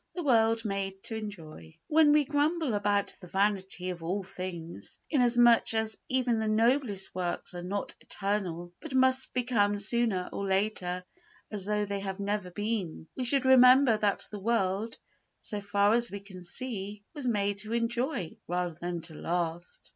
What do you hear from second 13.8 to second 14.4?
that the